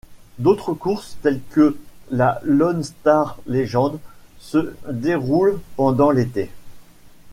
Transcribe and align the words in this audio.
D'autres 0.39 0.73
courses 0.73 1.15
telles 1.21 1.41
que 1.51 1.77
la 2.09 2.39
Lone 2.43 2.83
Star 2.83 3.37
Legends 3.45 3.99
se 4.39 4.73
déroulent 4.89 5.59
pendant 5.75 6.09
l'été. 6.09 6.49